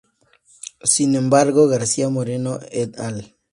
[0.81, 3.37] Sin embargo, García Moreno et al.